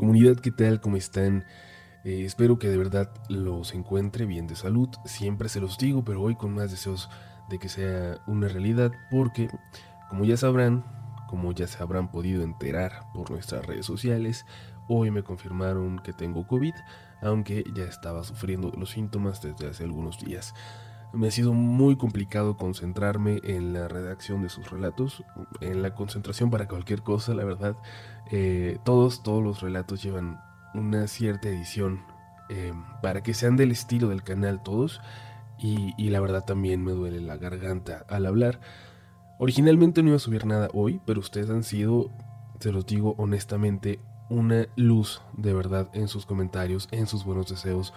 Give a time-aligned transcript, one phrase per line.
[0.00, 0.80] Comunidad, ¿qué tal?
[0.80, 1.44] ¿Cómo están?
[2.04, 4.88] Eh, espero que de verdad los encuentre bien de salud.
[5.04, 7.10] Siempre se los digo, pero hoy con más deseos
[7.50, 9.50] de que sea una realidad porque,
[10.08, 10.86] como ya sabrán,
[11.28, 14.46] como ya se habrán podido enterar por nuestras redes sociales,
[14.88, 16.72] hoy me confirmaron que tengo COVID,
[17.20, 20.54] aunque ya estaba sufriendo los síntomas desde hace algunos días.
[21.12, 25.24] Me ha sido muy complicado concentrarme en la redacción de sus relatos,
[25.60, 27.76] en la concentración para cualquier cosa, la verdad.
[28.30, 30.40] Eh, todos, todos los relatos llevan
[30.72, 32.02] una cierta edición
[32.48, 35.00] eh, para que sean del estilo del canal todos.
[35.58, 38.60] Y, y, la verdad también me duele la garganta al hablar.
[39.38, 42.10] Originalmente no iba a subir nada hoy, pero ustedes han sido,
[42.60, 47.92] se los digo honestamente, una luz de verdad en sus comentarios, en sus buenos deseos.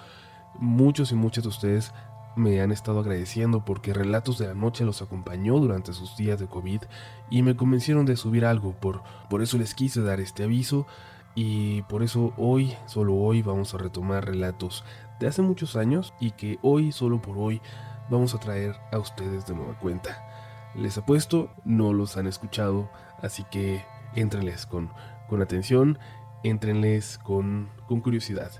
[0.55, 1.93] Muchos y muchas de ustedes
[2.35, 6.47] me han estado agradeciendo porque Relatos de la Noche los acompañó durante sus días de
[6.47, 6.81] COVID
[7.29, 10.87] y me convencieron de subir algo, por, por eso les quise dar este aviso
[11.35, 14.83] y por eso hoy, solo hoy, vamos a retomar relatos
[15.19, 17.61] de hace muchos años y que hoy, solo por hoy,
[18.09, 20.23] vamos a traer a ustedes de nueva cuenta.
[20.75, 22.89] Les apuesto, no los han escuchado,
[23.21, 23.83] así que
[24.15, 24.91] entrenles con,
[25.27, 25.97] con atención,
[26.43, 28.51] entrenles con, con curiosidad.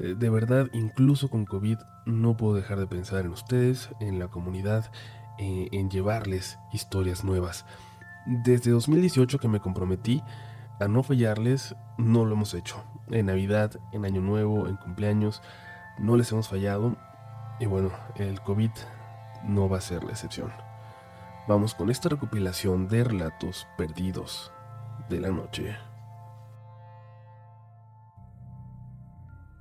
[0.00, 4.28] Eh, de verdad, incluso con COVID, no puedo dejar de pensar en ustedes, en la
[4.28, 4.90] comunidad,
[5.38, 7.64] eh, en llevarles historias nuevas.
[8.26, 10.22] Desde 2018 que me comprometí
[10.80, 12.82] a no fallarles, no lo hemos hecho.
[13.10, 15.42] En Navidad, en Año Nuevo, en cumpleaños,
[15.98, 16.96] no les hemos fallado.
[17.60, 18.70] Y bueno, el COVID
[19.44, 20.52] no va a ser la excepción.
[21.48, 24.52] Vamos con esta recopilación de relatos perdidos
[25.08, 25.76] de la noche.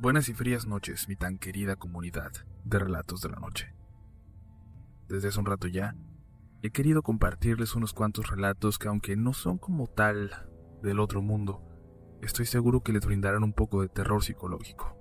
[0.01, 2.31] Buenas y frías noches, mi tan querida comunidad
[2.63, 3.71] de relatos de la noche.
[5.07, 5.95] Desde hace un rato ya,
[6.63, 10.31] he querido compartirles unos cuantos relatos que aunque no son como tal
[10.81, 11.61] del otro mundo,
[12.23, 14.97] estoy seguro que les brindarán un poco de terror psicológico.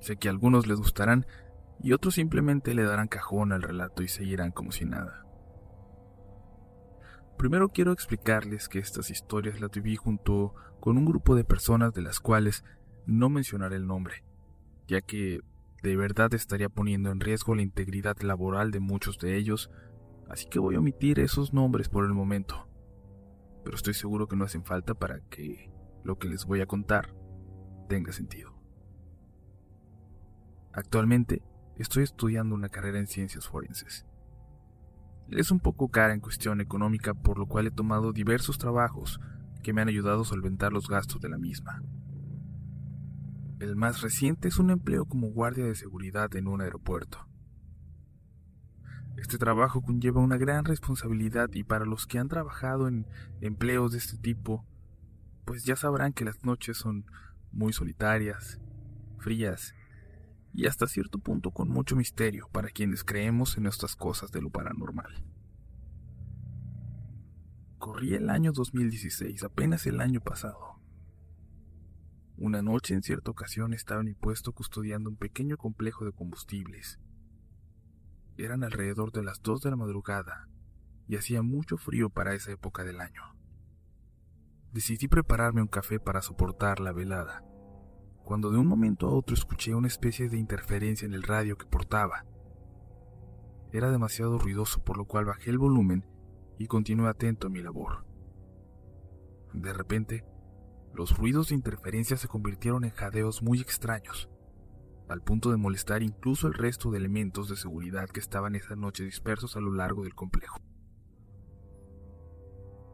[0.00, 1.26] Sé que a algunos les gustarán
[1.80, 5.26] y otros simplemente le darán cajón al relato y seguirán como si nada.
[7.36, 12.00] Primero quiero explicarles que estas historias las viví junto con un grupo de personas de
[12.00, 12.64] las cuales
[13.06, 14.24] no mencionaré el nombre,
[14.86, 15.40] ya que
[15.82, 19.70] de verdad estaría poniendo en riesgo la integridad laboral de muchos de ellos,
[20.28, 22.68] así que voy a omitir esos nombres por el momento.
[23.64, 25.70] Pero estoy seguro que no hacen falta para que
[26.02, 27.14] lo que les voy a contar
[27.88, 28.54] tenga sentido.
[30.72, 31.42] Actualmente
[31.76, 34.06] estoy estudiando una carrera en ciencias forenses.
[35.30, 39.20] Es un poco cara en cuestión económica, por lo cual he tomado diversos trabajos
[39.62, 41.82] que me han ayudado a solventar los gastos de la misma.
[43.60, 47.28] El más reciente es un empleo como guardia de seguridad en un aeropuerto.
[49.16, 53.06] Este trabajo conlleva una gran responsabilidad y para los que han trabajado en
[53.40, 54.66] empleos de este tipo,
[55.44, 57.06] pues ya sabrán que las noches son
[57.52, 58.60] muy solitarias,
[59.18, 59.74] frías
[60.52, 64.50] y hasta cierto punto con mucho misterio para quienes creemos en estas cosas de lo
[64.50, 65.24] paranormal.
[67.78, 70.73] Corría el año 2016, apenas el año pasado.
[72.36, 76.98] Una noche en cierta ocasión estaba en mi puesto custodiando un pequeño complejo de combustibles.
[78.36, 80.48] Eran alrededor de las dos de la madrugada
[81.06, 83.22] y hacía mucho frío para esa época del año.
[84.72, 87.44] Decidí prepararme un café para soportar la velada,
[88.24, 91.66] cuando de un momento a otro escuché una especie de interferencia en el radio que
[91.66, 92.24] portaba.
[93.70, 96.04] Era demasiado ruidoso por lo cual bajé el volumen
[96.58, 98.04] y continué atento a mi labor.
[99.52, 100.24] De repente,
[100.94, 104.30] los ruidos de interferencia se convirtieron en jadeos muy extraños,
[105.08, 109.04] al punto de molestar incluso el resto de elementos de seguridad que estaban esa noche
[109.04, 110.58] dispersos a lo largo del complejo.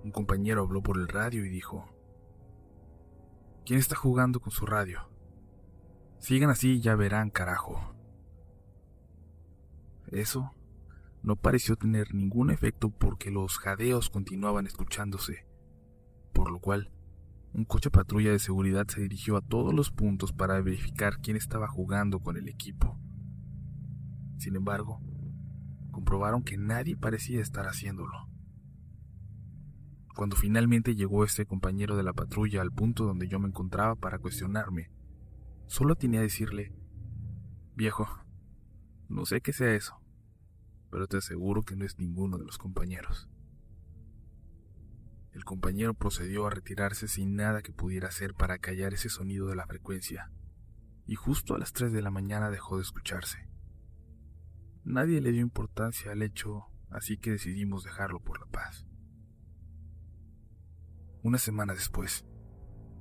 [0.02, 1.88] Un compañero habló por el radio y dijo,
[3.66, 5.10] ¿Quién está jugando con su radio?
[6.18, 7.94] Sigan así y ya verán, carajo.
[10.08, 10.52] Eso
[11.22, 15.46] no pareció tener ningún efecto porque los jadeos continuaban escuchándose,
[16.32, 16.90] por lo cual
[17.52, 21.66] un coche patrulla de seguridad se dirigió a todos los puntos para verificar quién estaba
[21.66, 22.98] jugando con el equipo.
[24.38, 25.00] Sin embargo,
[25.90, 28.28] comprobaron que nadie parecía estar haciéndolo.
[30.14, 34.18] Cuando finalmente llegó este compañero de la patrulla al punto donde yo me encontraba para
[34.18, 34.90] cuestionarme,
[35.66, 36.72] solo tenía a decirle,
[37.74, 38.06] viejo,
[39.08, 40.00] no sé qué sea eso,
[40.90, 43.29] pero te aseguro que no es ninguno de los compañeros.
[45.32, 49.56] El compañero procedió a retirarse sin nada que pudiera hacer para callar ese sonido de
[49.56, 50.30] la frecuencia,
[51.06, 53.48] y justo a las 3 de la mañana dejó de escucharse.
[54.84, 58.86] Nadie le dio importancia al hecho, así que decidimos dejarlo por la paz.
[61.22, 62.24] Una semana después,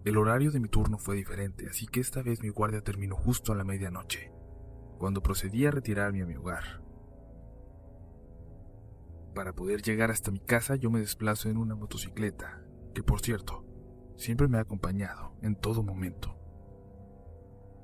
[0.05, 3.51] El horario de mi turno fue diferente, así que esta vez mi guardia terminó justo
[3.51, 4.31] a la medianoche,
[4.97, 6.78] cuando procedí a retirarme a mi hogar.
[9.33, 12.61] Para poder llegar hasta mi casa yo me desplazo en una motocicleta,
[12.93, 13.63] que por cierto,
[14.17, 16.35] siempre me ha acompañado en todo momento.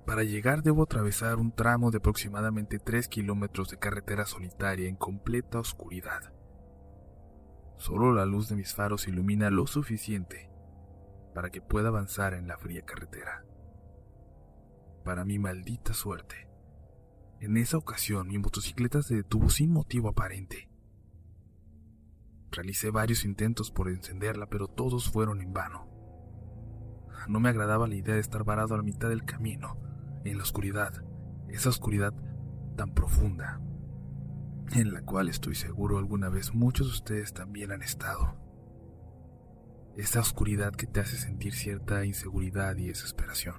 [0.06, 5.60] Para llegar debo atravesar un tramo de aproximadamente 3 kilómetros de carretera solitaria en completa
[5.60, 6.32] oscuridad.
[7.78, 10.50] Solo la luz de mis faros ilumina lo suficiente
[11.34, 13.44] para que pueda avanzar en la fría carretera.
[15.04, 16.48] Para mi maldita suerte,
[17.42, 20.70] en esa ocasión mi motocicleta se detuvo sin motivo aparente.
[22.56, 25.90] Realicé varios intentos por encenderla, pero todos fueron en vano.
[27.28, 29.78] No me agradaba la idea de estar varado a la mitad del camino,
[30.24, 31.04] en la oscuridad,
[31.50, 32.13] esa oscuridad
[32.78, 33.60] tan profunda,
[34.72, 38.38] en la cual estoy seguro alguna vez muchos de ustedes también han estado.
[39.98, 43.56] Esa oscuridad que te hace sentir cierta inseguridad y desesperación.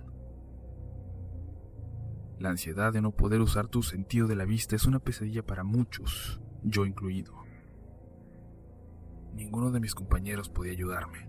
[2.39, 5.65] La ansiedad de no poder usar tu sentido de la vista es una pesadilla para
[5.65, 7.46] muchos, yo incluido.
[9.37, 11.29] Ninguno de mis compañeros podía ayudarme.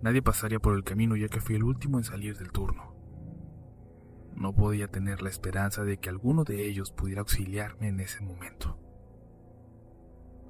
[0.00, 2.96] Nadie pasaría por el camino ya que fui el último en salir del turno.
[4.34, 8.78] No podía tener la esperanza de que alguno de ellos pudiera auxiliarme en ese momento.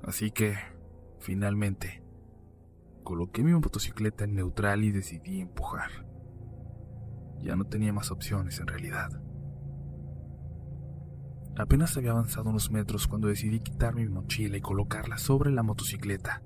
[0.04, 0.54] Así que,
[1.18, 2.04] finalmente,
[3.02, 6.06] coloqué mi motocicleta en neutral y decidí empujar.
[7.40, 9.10] Ya no tenía más opciones en realidad.
[11.56, 16.42] Apenas había avanzado unos metros cuando decidí quitarme mi mochila y colocarla sobre la motocicleta,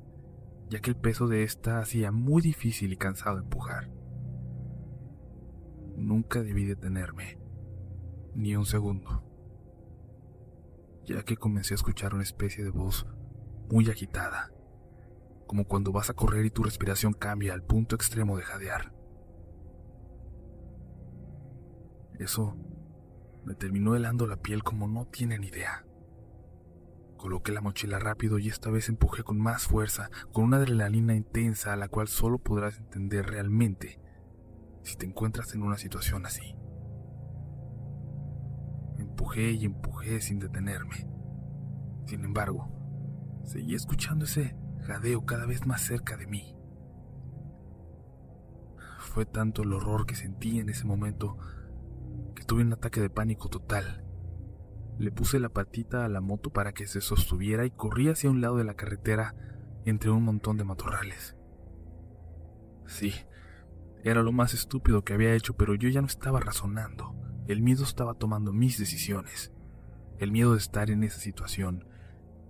[0.69, 3.89] ya que el peso de esta hacía muy difícil y cansado empujar.
[5.97, 7.39] Nunca debí detenerme,
[8.35, 9.23] ni un segundo,
[11.05, 13.07] ya que comencé a escuchar una especie de voz
[13.71, 14.51] muy agitada,
[15.47, 18.93] como cuando vas a correr y tu respiración cambia al punto extremo de jadear.
[22.19, 22.57] Eso
[23.47, 25.87] me terminó helando la piel como no tienen idea.
[27.17, 31.73] Coloqué la mochila rápido y esta vez empujé con más fuerza, con una adrenalina intensa
[31.73, 34.01] a la cual solo podrás entender realmente
[34.83, 36.57] si te encuentras en una situación así.
[38.99, 41.09] Empujé y empujé sin detenerme.
[42.07, 42.69] Sin embargo,
[43.45, 46.57] seguí escuchando ese jadeo cada vez más cerca de mí.
[48.99, 51.39] Fue tanto el horror que sentí en ese momento
[52.37, 54.05] que tuve un ataque de pánico total.
[54.99, 58.41] Le puse la patita a la moto para que se sostuviera y corrí hacia un
[58.41, 59.35] lado de la carretera
[59.85, 61.37] entre un montón de matorrales.
[62.87, 63.13] Sí,
[64.05, 67.17] era lo más estúpido que había hecho, pero yo ya no estaba razonando.
[67.49, 69.53] El miedo estaba tomando mis decisiones.
[70.19, 71.89] El miedo de estar en esa situación.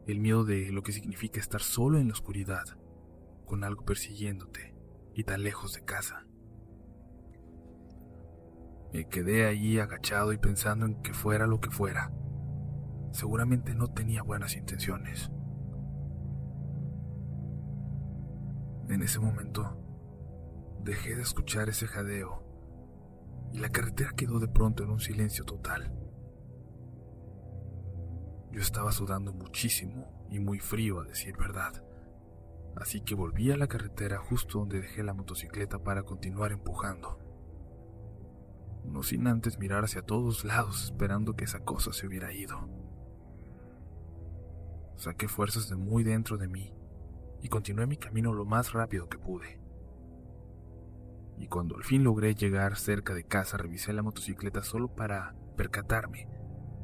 [0.06, 2.64] El miedo de lo que significa estar solo en la oscuridad,
[3.46, 4.74] con algo persiguiéndote
[5.14, 6.26] y tan lejos de casa.
[8.96, 12.10] Me quedé allí agachado y pensando en que fuera lo que fuera.
[13.10, 15.30] Seguramente no tenía buenas intenciones.
[18.88, 19.76] En ese momento,
[20.82, 22.42] dejé de escuchar ese jadeo
[23.52, 25.92] y la carretera quedó de pronto en un silencio total.
[28.50, 31.84] Yo estaba sudando muchísimo y muy frío a decir verdad,
[32.76, 37.25] así que volví a la carretera justo donde dejé la motocicleta para continuar empujando
[38.88, 42.68] no sin antes mirar hacia todos lados esperando que esa cosa se hubiera ido.
[44.96, 46.72] Saqué fuerzas de muy dentro de mí
[47.42, 49.60] y continué mi camino lo más rápido que pude.
[51.38, 56.28] Y cuando al fin logré llegar cerca de casa, revisé la motocicleta solo para percatarme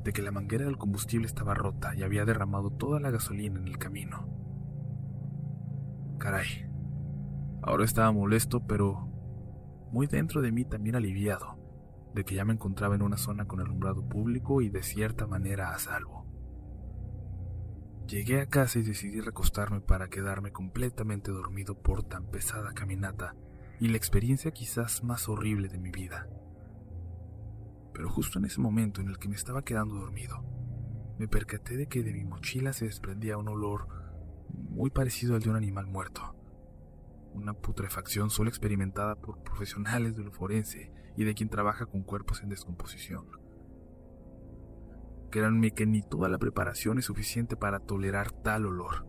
[0.04, 3.66] de que la manguera del combustible estaba rota y había derramado toda la gasolina en
[3.66, 4.28] el camino.
[6.18, 6.68] Caray,
[7.62, 9.08] ahora estaba molesto, pero
[9.90, 11.61] muy dentro de mí también aliviado
[12.14, 15.74] de que ya me encontraba en una zona con alumbrado público y de cierta manera
[15.74, 16.26] a salvo.
[18.06, 23.34] Llegué a casa y decidí recostarme para quedarme completamente dormido por tan pesada caminata
[23.80, 26.28] y la experiencia quizás más horrible de mi vida.
[27.94, 30.44] Pero justo en ese momento en el que me estaba quedando dormido,
[31.18, 33.88] me percaté de que de mi mochila se desprendía un olor
[34.52, 36.34] muy parecido al de un animal muerto.
[37.32, 42.48] Una putrefacción solo experimentada por profesionales del forense y de quien trabaja con cuerpos en
[42.48, 43.26] descomposición.
[45.30, 49.06] Créanme que ni toda la preparación es suficiente para tolerar tal olor,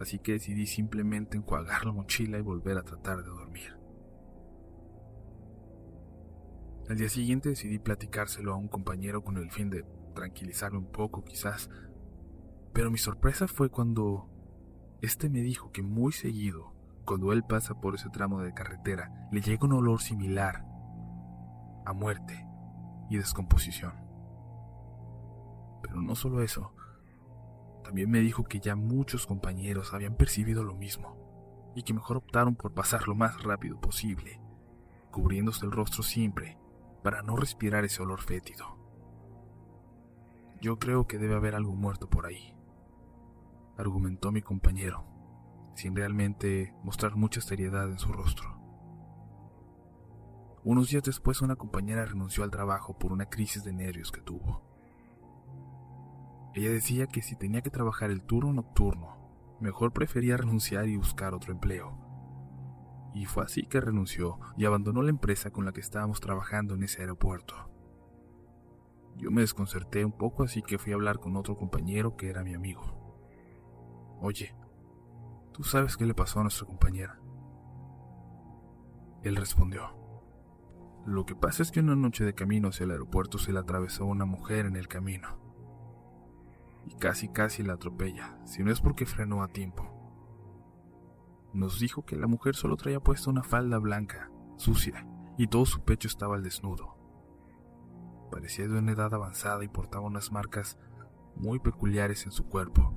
[0.00, 3.76] así que decidí simplemente enjuagar la mochila y volver a tratar de dormir.
[6.88, 11.24] Al día siguiente decidí platicárselo a un compañero con el fin de tranquilizarme un poco
[11.24, 11.70] quizás,
[12.72, 14.28] pero mi sorpresa fue cuando
[15.02, 19.40] este me dijo que muy seguido cuando él pasa por ese tramo de carretera, le
[19.40, 20.64] llega un olor similar
[21.90, 22.46] a muerte
[23.08, 23.92] y descomposición.
[25.82, 26.72] Pero no solo eso,
[27.84, 32.54] también me dijo que ya muchos compañeros habían percibido lo mismo y que mejor optaron
[32.54, 34.40] por pasar lo más rápido posible,
[35.10, 36.58] cubriéndose el rostro siempre
[37.02, 38.76] para no respirar ese olor fétido.
[40.60, 42.54] Yo creo que debe haber algo muerto por ahí,
[43.78, 45.04] argumentó mi compañero,
[45.74, 48.59] sin realmente mostrar mucha seriedad en su rostro.
[50.62, 54.62] Unos días después una compañera renunció al trabajo por una crisis de nervios que tuvo.
[56.54, 61.32] Ella decía que si tenía que trabajar el turno nocturno, mejor prefería renunciar y buscar
[61.32, 61.96] otro empleo.
[63.14, 66.82] Y fue así que renunció y abandonó la empresa con la que estábamos trabajando en
[66.82, 67.54] ese aeropuerto.
[69.16, 72.44] Yo me desconcerté un poco así que fui a hablar con otro compañero que era
[72.44, 72.82] mi amigo.
[74.20, 74.54] Oye,
[75.52, 77.18] ¿tú sabes qué le pasó a nuestra compañera?
[79.22, 79.99] Él respondió.
[81.06, 84.04] Lo que pasa es que una noche de camino hacia el aeropuerto se le atravesó
[84.04, 85.38] una mujer en el camino.
[86.86, 89.88] Y casi casi la atropella, si no es porque frenó a tiempo.
[91.54, 95.06] Nos dijo que la mujer solo traía puesta una falda blanca, sucia,
[95.38, 96.96] y todo su pecho estaba al desnudo.
[98.30, 100.78] Parecía de una edad avanzada y portaba unas marcas
[101.34, 102.94] muy peculiares en su cuerpo,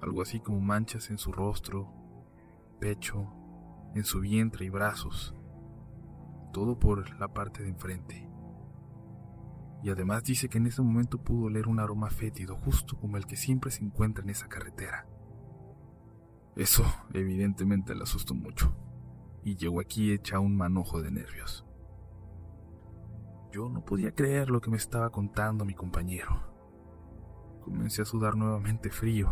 [0.00, 1.92] algo así como manchas en su rostro,
[2.78, 3.32] pecho,
[3.94, 5.34] en su vientre y brazos
[6.54, 8.30] todo por la parte de enfrente.
[9.82, 13.26] Y además dice que en ese momento pudo oler un aroma fétido, justo como el
[13.26, 15.06] que siempre se encuentra en esa carretera.
[16.56, 18.72] Eso evidentemente le asustó mucho,
[19.42, 21.66] y llegó aquí hecha un manojo de nervios.
[23.52, 26.40] Yo no podía creer lo que me estaba contando mi compañero.
[27.62, 29.28] Comencé a sudar nuevamente frío,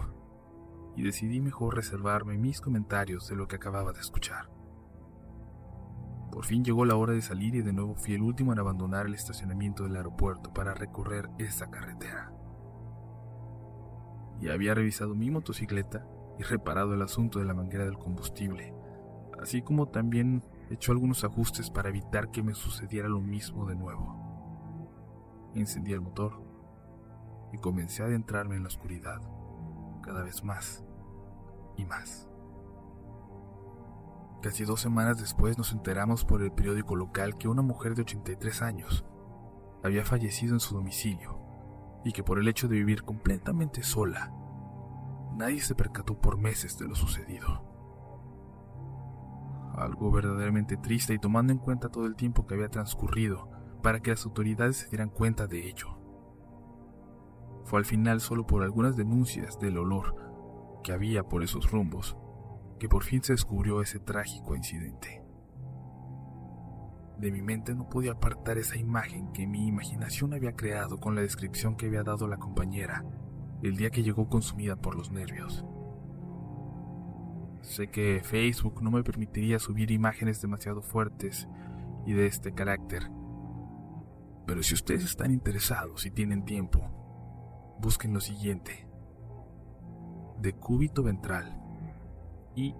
[0.96, 4.51] y decidí mejor reservarme mis comentarios de lo que acababa de escuchar.
[6.32, 9.04] Por fin llegó la hora de salir y de nuevo fui el último en abandonar
[9.04, 12.32] el estacionamiento del aeropuerto para recorrer esa carretera.
[14.40, 16.06] Ya había revisado mi motocicleta
[16.38, 18.74] y reparado el asunto de la manguera del combustible,
[19.42, 25.50] así como también hecho algunos ajustes para evitar que me sucediera lo mismo de nuevo.
[25.54, 26.42] Encendí el motor
[27.52, 29.20] y comencé a adentrarme en la oscuridad,
[30.02, 30.82] cada vez más
[31.76, 32.31] y más.
[34.42, 38.62] Casi dos semanas después nos enteramos por el periódico local que una mujer de 83
[38.62, 39.04] años
[39.84, 41.38] había fallecido en su domicilio
[42.04, 44.32] y que por el hecho de vivir completamente sola,
[45.36, 47.62] nadie se percató por meses de lo sucedido.
[49.76, 53.48] Algo verdaderamente triste y tomando en cuenta todo el tiempo que había transcurrido
[53.80, 55.98] para que las autoridades se dieran cuenta de ello.
[57.64, 62.16] Fue al final solo por algunas denuncias del olor que había por esos rumbos
[62.82, 65.22] que por fin se descubrió ese trágico incidente.
[67.16, 71.20] De mi mente no podía apartar esa imagen que mi imaginación había creado con la
[71.20, 73.04] descripción que había dado la compañera
[73.62, 75.64] el día que llegó consumida por los nervios.
[77.60, 81.46] Sé que Facebook no me permitiría subir imágenes demasiado fuertes
[82.04, 83.12] y de este carácter,
[84.44, 88.88] pero si ustedes están interesados y tienen tiempo, busquen lo siguiente.
[90.40, 91.62] De cúbito ventral
[92.54, 92.74] y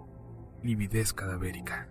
[0.63, 1.89] lividez cadavérica.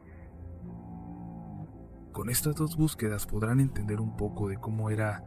[2.13, 5.25] Con estas dos búsquedas podrán entender un poco de cómo era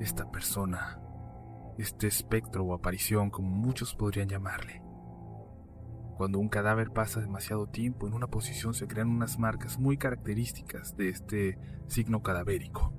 [0.00, 1.00] esta persona,
[1.78, 4.82] este espectro o aparición como muchos podrían llamarle.
[6.16, 10.96] Cuando un cadáver pasa demasiado tiempo en una posición se crean unas marcas muy características
[10.96, 12.92] de este signo cadavérico.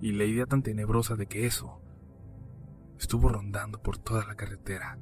[0.00, 1.82] Y la idea tan tenebrosa de que eso
[2.98, 4.98] estuvo rondando por toda la carretera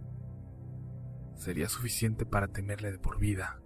[1.40, 3.62] sería suficiente para temerle de por vida,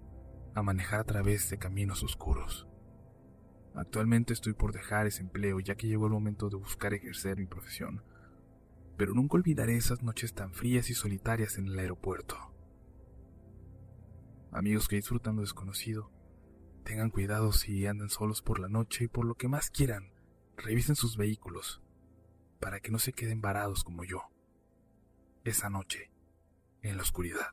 [0.54, 2.69] a manejar a través de caminos oscuros.
[3.75, 7.47] Actualmente estoy por dejar ese empleo ya que llegó el momento de buscar ejercer mi
[7.47, 8.04] profesión,
[8.97, 12.37] pero nunca olvidaré esas noches tan frías y solitarias en el aeropuerto.
[14.52, 16.12] Amigos que disfrutan lo desconocido,
[16.85, 20.12] tengan cuidado si andan solos por la noche y por lo que más quieran,
[20.57, 21.83] revisen sus vehículos,
[22.61, 24.23] para que no se queden varados como yo,
[25.43, 26.12] esa noche,
[26.83, 27.49] en la oscuridad.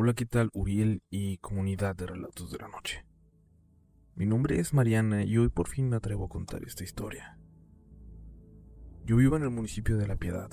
[0.00, 3.04] Hola, ¿qué tal Uriel y comunidad de Relatos de la Noche?
[4.14, 7.36] Mi nombre es Mariana y hoy por fin me atrevo a contar esta historia.
[9.04, 10.50] Yo vivo en el municipio de La Piedad,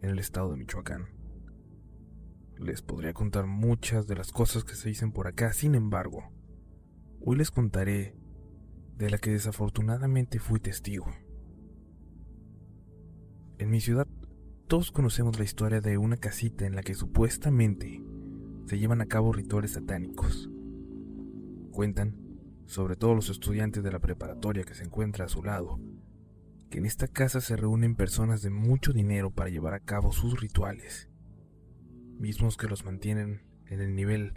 [0.00, 1.08] en el estado de Michoacán.
[2.58, 6.32] Les podría contar muchas de las cosas que se dicen por acá, sin embargo,
[7.20, 8.16] hoy les contaré
[8.96, 11.12] de la que desafortunadamente fui testigo.
[13.58, 14.08] En mi ciudad
[14.68, 18.02] todos conocemos la historia de una casita en la que supuestamente
[18.66, 20.50] se llevan a cabo rituales satánicos.
[21.70, 22.16] Cuentan,
[22.66, 25.78] sobre todo los estudiantes de la preparatoria que se encuentra a su lado,
[26.68, 30.40] que en esta casa se reúnen personas de mucho dinero para llevar a cabo sus
[30.40, 31.08] rituales,
[32.18, 34.34] mismos que los mantienen en el nivel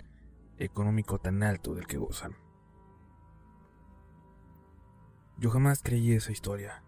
[0.57, 2.35] económico tan alto del que gozan.
[5.39, 6.83] Yo jamás creí esa historia,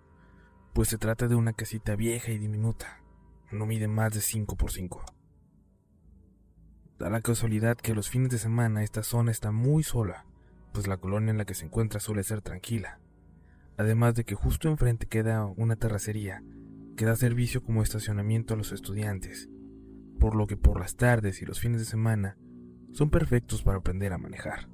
[0.73, 3.01] pues se trata de una casita vieja y diminuta,
[3.51, 5.20] no mide más de 5 por 5.
[7.01, 10.27] Da la casualidad que los fines de semana esta zona está muy sola,
[10.71, 12.99] pues la colonia en la que se encuentra suele ser tranquila.
[13.75, 16.43] Además de que justo enfrente queda una terracería
[16.95, 19.49] que da servicio como estacionamiento a los estudiantes,
[20.19, 22.37] por lo que por las tardes y los fines de semana
[22.91, 24.69] son perfectos para aprender a manejar.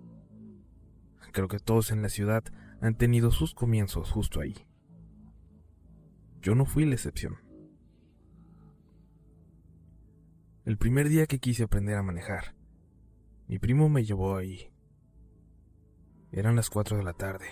[1.32, 2.44] Creo que todos en la ciudad
[2.82, 4.68] han tenido sus comienzos justo ahí.
[6.42, 7.47] Yo no fui la excepción.
[10.68, 12.54] El primer día que quise aprender a manejar,
[13.48, 14.70] mi primo me llevó ahí.
[16.34, 17.46] Eran las 4 de la tarde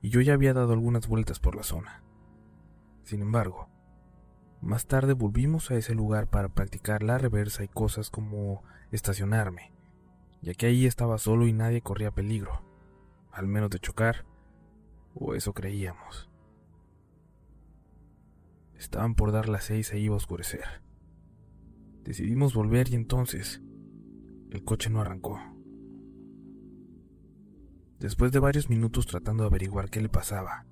[0.00, 2.02] y yo ya había dado algunas vueltas por la zona.
[3.02, 3.68] Sin embargo,
[4.62, 9.74] más tarde volvimos a ese lugar para practicar la reversa y cosas como estacionarme,
[10.40, 12.62] ya que ahí estaba solo y nadie corría peligro,
[13.30, 14.24] al menos de chocar,
[15.14, 16.30] o eso creíamos.
[18.74, 20.83] Estaban por dar las seis e iba a oscurecer.
[22.04, 23.62] Decidimos volver y entonces
[24.50, 25.40] el coche no arrancó.
[27.98, 30.66] Después de varios minutos tratando de averiguar qué le pasaba,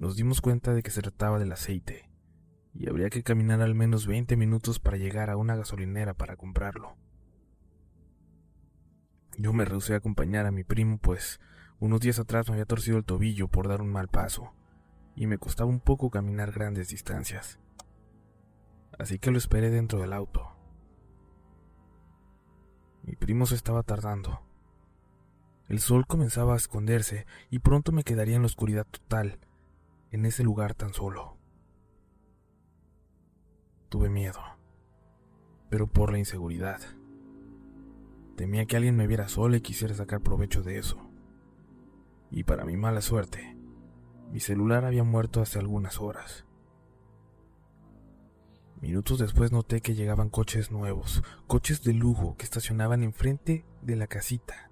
[0.00, 2.10] nos dimos cuenta de que se trataba del aceite
[2.74, 6.96] y habría que caminar al menos 20 minutos para llegar a una gasolinera para comprarlo.
[9.38, 11.38] Yo me rehusé a acompañar a mi primo, pues
[11.78, 14.52] unos días atrás me había torcido el tobillo por dar un mal paso,
[15.14, 17.60] y me costaba un poco caminar grandes distancias
[18.98, 20.52] así que lo esperé dentro del auto.
[23.02, 24.40] Mi primo se estaba tardando.
[25.68, 29.38] El sol comenzaba a esconderse y pronto me quedaría en la oscuridad total,
[30.10, 31.36] en ese lugar tan solo.
[33.88, 34.40] Tuve miedo,
[35.68, 36.80] pero por la inseguridad.
[38.36, 40.98] Temía que alguien me viera solo y quisiera sacar provecho de eso.
[42.30, 43.56] Y para mi mala suerte,
[44.30, 46.47] mi celular había muerto hace algunas horas.
[48.80, 54.06] Minutos después noté que llegaban coches nuevos, coches de lujo que estacionaban enfrente de la
[54.06, 54.70] casita,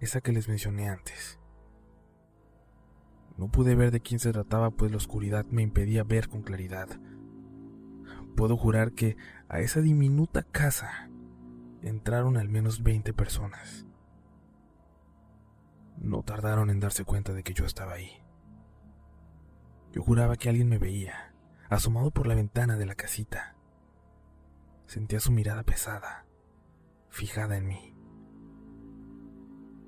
[0.00, 1.38] esa que les mencioné antes.
[3.36, 6.88] No pude ver de quién se trataba, pues la oscuridad me impedía ver con claridad.
[8.34, 11.10] Puedo jurar que a esa diminuta casa
[11.82, 13.86] entraron al menos 20 personas.
[15.98, 18.10] No tardaron en darse cuenta de que yo estaba ahí.
[19.92, 21.31] Yo juraba que alguien me veía
[21.74, 23.56] asomado por la ventana de la casita.
[24.86, 26.26] Sentía su mirada pesada,
[27.08, 27.94] fijada en mí.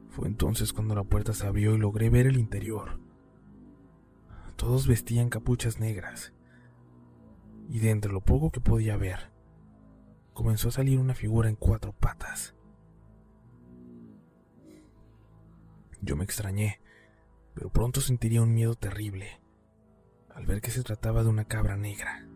[0.08, 3.00] Fue entonces cuando la puerta se abrió y logré ver el interior.
[4.56, 6.32] Todos vestían capuchas negras,
[7.68, 9.30] y de entre lo poco que podía ver,
[10.32, 12.54] comenzó a salir una figura en cuatro patas.
[16.00, 16.80] Yo me extrañé,
[17.52, 19.43] pero pronto sentiría un miedo terrible
[20.34, 22.26] al ver que se trataba de una cabra negra.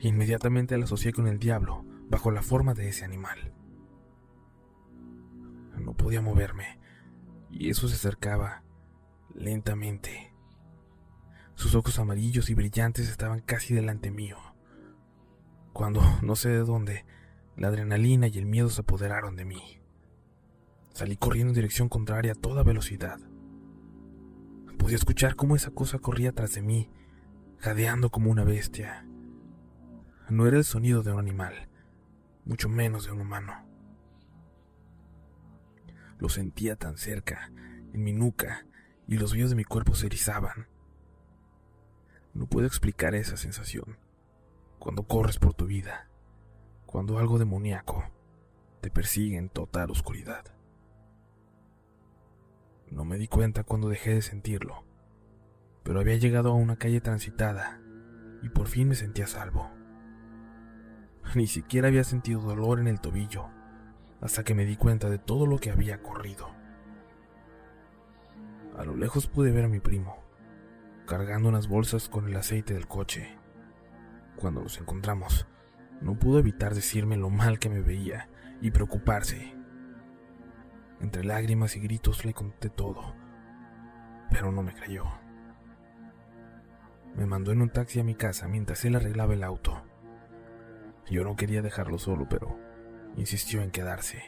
[0.00, 3.52] Inmediatamente la asocié con el diablo bajo la forma de ese animal.
[5.78, 6.78] No podía moverme
[7.50, 8.62] y eso se acercaba
[9.34, 10.32] lentamente.
[11.54, 14.36] Sus ojos amarillos y brillantes estaban casi delante mío.
[15.72, 17.06] Cuando, no sé de dónde,
[17.56, 19.80] la adrenalina y el miedo se apoderaron de mí.
[20.92, 23.18] Salí corriendo en dirección contraria a toda velocidad.
[24.78, 26.90] Podía escuchar cómo esa cosa corría tras de mí,
[27.58, 29.06] jadeando como una bestia.
[30.28, 31.68] No era el sonido de un animal,
[32.44, 33.66] mucho menos de un humano.
[36.18, 37.50] Lo sentía tan cerca,
[37.92, 38.66] en mi nuca,
[39.06, 40.68] y los vellos de mi cuerpo se erizaban.
[42.34, 43.98] No puedo explicar esa sensación.
[44.78, 46.08] Cuando corres por tu vida,
[46.86, 48.04] cuando algo demoníaco
[48.80, 50.55] te persigue en total oscuridad.
[52.90, 54.84] No me di cuenta cuando dejé de sentirlo,
[55.82, 57.80] pero había llegado a una calle transitada
[58.42, 59.70] y por fin me sentía salvo.
[61.34, 63.48] Ni siquiera había sentido dolor en el tobillo
[64.20, 66.48] hasta que me di cuenta de todo lo que había corrido.
[68.78, 70.22] A lo lejos pude ver a mi primo,
[71.06, 73.36] cargando unas bolsas con el aceite del coche.
[74.36, 75.46] Cuando nos encontramos,
[76.00, 78.28] no pudo evitar decirme lo mal que me veía
[78.60, 79.55] y preocuparse
[81.00, 83.14] entre lágrimas y gritos le conté todo.
[84.30, 85.04] pero no me creyó.
[87.14, 89.82] Me mandó en un taxi a mi casa mientras él arreglaba el auto.
[91.08, 92.58] Yo no quería dejarlo solo, pero
[93.16, 94.22] insistió en quedarse.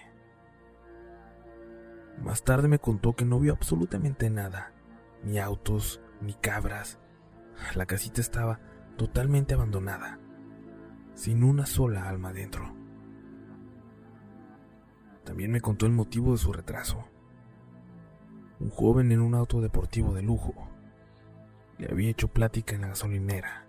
[2.22, 4.72] Más tarde me contó que no vio absolutamente nada,
[5.22, 6.98] ni autos, ni cabras.
[7.74, 8.60] La casita estaba
[8.96, 10.18] totalmente abandonada,
[11.14, 12.77] sin una sola alma dentro.
[15.28, 17.04] También me contó el motivo de su retraso.
[18.60, 20.54] Un joven en un auto deportivo de lujo
[21.76, 23.66] le había hecho plática en la gasolinera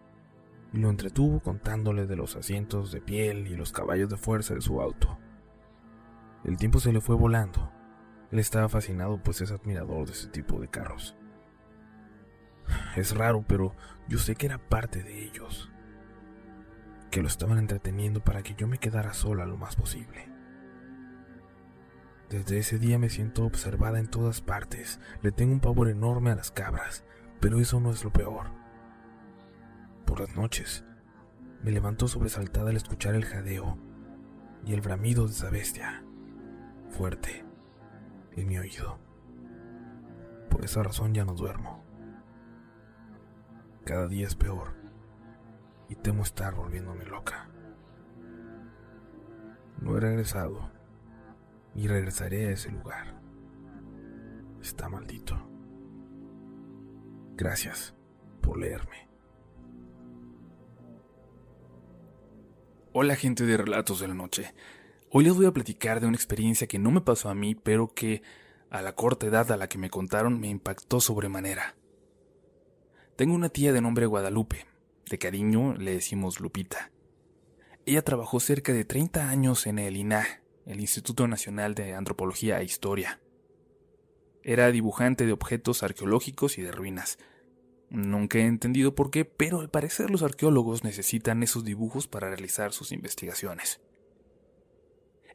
[0.71, 4.61] y lo entretuvo contándole de los asientos de piel y los caballos de fuerza de
[4.61, 5.19] su auto.
[6.45, 7.69] El tiempo se le fue volando.
[8.31, 11.17] Él estaba fascinado pues es admirador de ese tipo de carros.
[12.95, 13.75] Es raro, pero
[14.07, 15.69] yo sé que era parte de ellos.
[17.11, 20.28] Que lo estaban entreteniendo para que yo me quedara sola lo más posible.
[22.29, 24.99] Desde ese día me siento observada en todas partes.
[25.23, 27.03] Le tengo un pavor enorme a las cabras,
[27.39, 28.51] pero eso no es lo peor.
[30.05, 30.85] Por las noches,
[31.63, 33.79] me levanto sobresaltada al escuchar el jadeo
[34.63, 36.03] y el bramido de esa bestia,
[36.89, 37.43] fuerte,
[38.35, 38.99] en mi oído.
[40.51, 41.83] Por esa razón ya no duermo.
[43.85, 44.75] Cada día es peor
[45.87, 47.49] y temo estar volviéndome loca.
[49.81, 50.78] No he regresado
[51.79, 53.15] y regresaré a ese lugar.
[54.61, 55.37] Está maldito.
[57.37, 57.95] Gracias
[58.41, 59.07] por leerme.
[62.91, 64.53] Hola gente de Relatos de la Noche.
[65.09, 67.93] Hoy les voy a platicar de una experiencia que no me pasó a mí, pero
[67.93, 68.23] que
[68.69, 71.77] a la corta edad a la que me contaron me impactó sobremanera.
[73.15, 74.65] Tengo una tía de nombre Guadalupe,
[75.09, 76.91] de cariño le decimos Lupita.
[77.85, 82.63] Ella trabajó cerca de 30 años en el INAH, el Instituto Nacional de Antropología e
[82.63, 83.19] Historia.
[84.43, 87.17] Era dibujante de objetos arqueológicos y de ruinas.
[87.89, 92.71] Nunca he entendido por qué, pero al parecer los arqueólogos necesitan esos dibujos para realizar
[92.71, 93.81] sus investigaciones.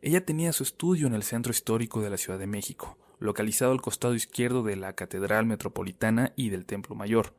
[0.02, 3.82] Ella tenía su estudio en el Centro Histórico de la Ciudad de México, localizado al
[3.82, 7.34] costado izquierdo de la Catedral Metropolitana y del Templo Mayor.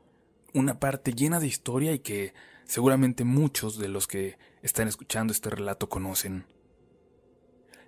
[0.53, 2.33] Una parte llena de historia y que
[2.65, 6.45] seguramente muchos de los que están escuchando este relato conocen.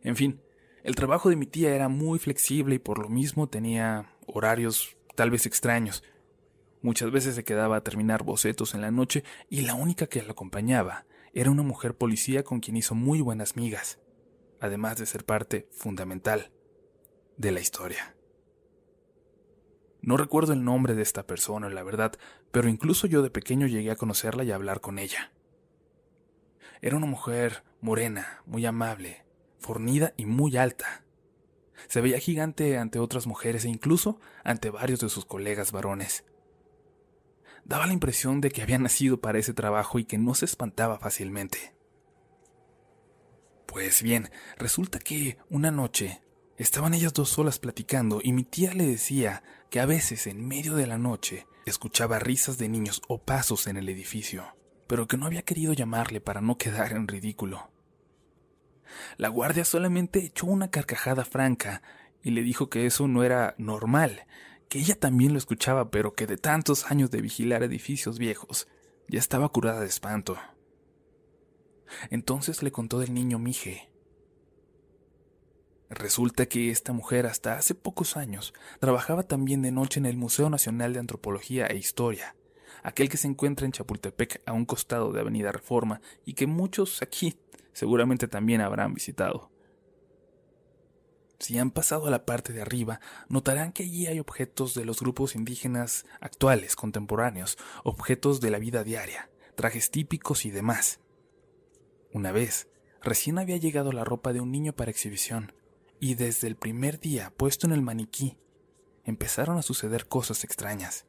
[0.03, 0.41] En fin,
[0.83, 5.31] el trabajo de mi tía era muy flexible y por lo mismo tenía horarios tal
[5.31, 6.03] vez extraños.
[6.81, 10.31] Muchas veces se quedaba a terminar bocetos en la noche y la única que la
[10.31, 13.99] acompañaba era una mujer policía con quien hizo muy buenas migas,
[14.60, 16.51] además de ser parte fundamental
[17.36, 18.15] de la historia.
[20.01, 22.13] No recuerdo el nombre de esta persona, la verdad,
[22.51, 25.33] pero incluso yo de pequeño llegué a conocerla y a hablar con ella.
[26.81, 29.26] Era una mujer morena, muy amable,
[29.59, 31.03] fornida y muy alta.
[31.87, 36.25] Se veía gigante ante otras mujeres e incluso ante varios de sus colegas varones.
[37.65, 40.99] Daba la impresión de que había nacido para ese trabajo y que no se espantaba
[40.99, 41.75] fácilmente.
[43.65, 46.21] Pues bien, resulta que una noche
[46.57, 50.75] estaban ellas dos solas platicando y mi tía le decía que a veces en medio
[50.75, 54.55] de la noche escuchaba risas de niños o pasos en el edificio,
[54.87, 57.69] pero que no había querido llamarle para no quedar en ridículo.
[59.17, 61.82] La guardia solamente echó una carcajada franca
[62.23, 64.26] y le dijo que eso no era normal,
[64.69, 68.67] que ella también lo escuchaba, pero que de tantos años de vigilar edificios viejos
[69.08, 70.38] ya estaba curada de espanto.
[72.10, 73.89] Entonces le contó del niño Mije.
[75.89, 80.50] Resulta que esta mujer hasta hace pocos años trabajaba también de noche en el Museo
[80.50, 82.36] Nacional de Antropología e Historia,
[82.84, 87.02] aquel que se encuentra en Chapultepec a un costado de Avenida Reforma y que muchos
[87.02, 87.39] aquí
[87.77, 89.51] seguramente también habrán visitado.
[91.37, 94.99] Si han pasado a la parte de arriba, notarán que allí hay objetos de los
[94.99, 101.01] grupos indígenas actuales, contemporáneos, objetos de la vida diaria, trajes típicos y demás.
[102.11, 102.67] Una vez,
[103.03, 105.53] recién había llegado la ropa de un niño para exhibición,
[105.99, 108.39] y desde el primer día puesto en el maniquí,
[109.03, 111.05] empezaron a suceder cosas extrañas.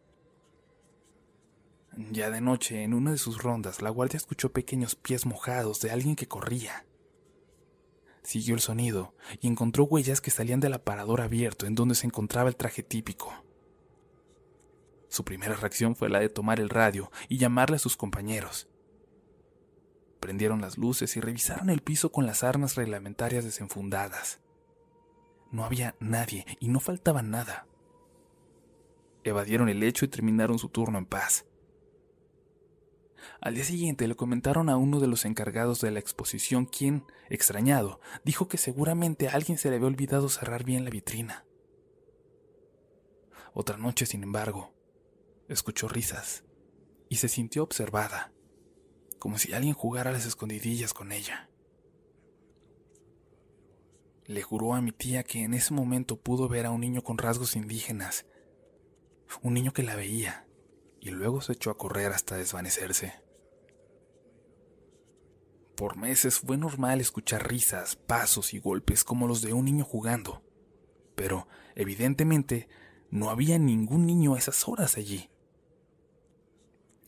[1.99, 5.91] Ya de noche, en una de sus rondas, la guardia escuchó pequeños pies mojados de
[5.91, 6.87] alguien que corría.
[8.23, 12.49] Siguió el sonido y encontró huellas que salían del aparador abierto en donde se encontraba
[12.49, 13.33] el traje típico.
[15.09, 18.69] Su primera reacción fue la de tomar el radio y llamarle a sus compañeros.
[20.21, 24.39] Prendieron las luces y revisaron el piso con las armas reglamentarias desenfundadas.
[25.51, 27.67] No había nadie y no faltaba nada.
[29.25, 31.48] Evadieron el hecho y terminaron su turno en paz.
[33.41, 38.01] Al día siguiente le comentaron a uno de los encargados de la exposición quien, extrañado,
[38.25, 41.45] dijo que seguramente a alguien se le había olvidado cerrar bien la vitrina.
[43.55, 44.73] Otra noche, sin embargo,
[45.49, 46.45] escuchó risas
[47.09, 48.33] y se sintió observada,
[49.19, 51.49] como si alguien jugara las escondidillas con ella.
[54.27, 57.17] Le juró a mi tía que en ese momento pudo ver a un niño con
[57.17, 58.27] rasgos indígenas,
[59.43, 60.48] un niño que la veía,
[61.01, 63.15] y luego se echó a correr hasta desvanecerse.
[65.77, 70.43] Por meses fue normal escuchar risas, pasos y golpes como los de un niño jugando,
[71.15, 72.69] pero evidentemente
[73.11, 75.31] no había ningún niño a esas horas allí.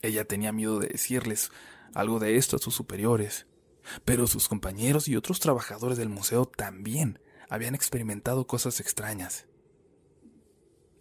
[0.01, 1.51] Ella tenía miedo de decirles
[1.93, 3.45] algo de esto a sus superiores,
[4.05, 9.47] pero sus compañeros y otros trabajadores del museo también habían experimentado cosas extrañas.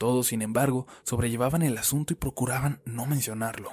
[0.00, 3.70] Todos, sin embargo, sobrellevaban el asunto y procuraban no mencionarlo.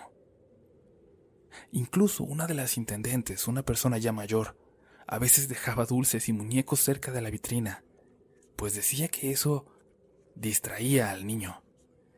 [1.71, 4.57] Incluso una de las intendentes, una persona ya mayor,
[5.07, 7.85] a veces dejaba dulces y muñecos cerca de la vitrina,
[8.57, 9.67] pues decía que eso
[10.35, 11.63] distraía al niño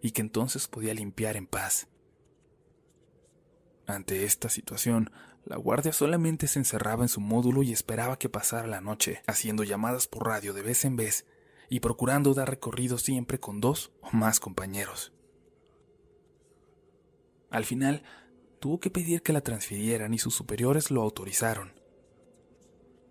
[0.02, 1.88] y que entonces podía limpiar en paz.
[3.86, 5.12] Ante esta situación,
[5.46, 9.64] la guardia solamente se encerraba en su módulo y esperaba que pasara la noche, haciendo
[9.64, 11.28] llamadas por radio de vez en vez
[11.70, 15.14] y procurando dar recorrido siempre con dos o más compañeros.
[17.50, 18.04] Al final,
[18.60, 21.74] tuvo que pedir que la transfirieran y sus superiores lo autorizaron.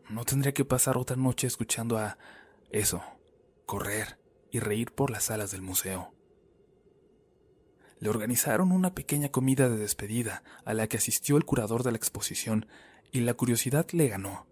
[0.09, 2.18] No tendría que pasar otra noche escuchando a
[2.71, 3.03] eso,
[3.66, 4.18] correr
[4.51, 6.12] y reír por las salas del museo
[8.01, 11.97] le organizaron una pequeña comida de despedida a la que asistió el curador de la
[11.97, 12.66] exposición
[13.11, 14.47] y la curiosidad le ganó.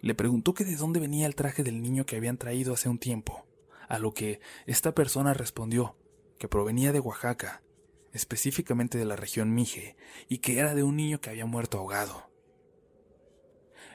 [0.00, 2.98] Le preguntó que de dónde venía el traje del niño que habían traído hace un
[2.98, 3.46] tiempo,
[3.88, 5.96] a lo que esta persona respondió
[6.38, 7.62] que provenía de Oaxaca,
[8.12, 9.96] específicamente de la región Mije,
[10.28, 12.30] y que era de un niño que había muerto ahogado.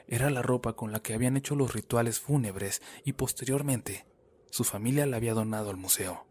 [0.06, 4.06] Era la ropa con la que habían hecho los rituales fúnebres y posteriormente
[4.50, 6.26] su familia la había donado al museo.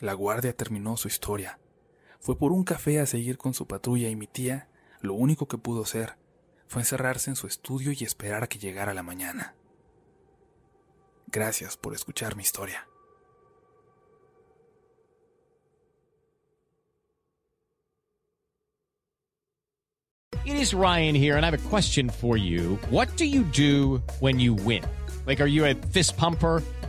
[0.00, 1.60] La guardia terminó su historia.
[2.20, 5.58] Fue por un café a seguir con su patrulla y mi tía, lo único que
[5.58, 6.16] pudo hacer
[6.68, 9.54] fue encerrarse en su estudio y esperar a que llegara la mañana.
[11.28, 12.86] Gracias por escuchar mi historia.
[20.44, 22.78] It is Ryan here and I have a question for you.
[22.88, 24.84] What do you do when you win?
[25.26, 26.62] Like are you a fist pumper?